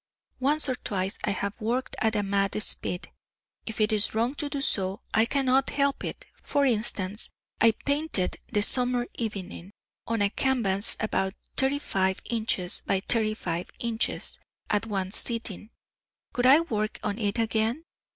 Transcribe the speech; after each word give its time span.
Once 0.39 0.67
or 0.67 0.73
twice 0.77 1.19
I 1.25 1.29
have 1.29 1.61
worked 1.61 1.95
at 1.99 2.15
a 2.15 2.23
mad 2.23 2.59
speed; 2.63 3.11
if 3.67 3.79
it 3.79 3.91
is 3.91 4.15
wrong 4.15 4.33
to 4.33 4.49
do 4.49 4.59
so, 4.59 5.01
I 5.13 5.25
cannot 5.25 5.69
help 5.69 6.03
it. 6.03 6.25
For 6.41 6.65
instance, 6.65 7.29
I 7.61 7.73
painted 7.85 8.37
"The 8.51 8.63
Summer 8.63 9.05
Evening," 9.13 9.69
on 10.07 10.23
a 10.23 10.31
canvas 10.31 10.97
about 10.99 11.35
35 11.57 12.19
in. 12.25 12.47
by 12.87 13.01
35 13.07 13.69
in. 13.77 13.99
at 14.71 14.87
one 14.87 15.11
sitting. 15.11 15.69
Could 16.33 16.47
I 16.47 16.61
work 16.61 16.99
on 17.03 17.19
it 17.19 17.37
again? 17.37 17.83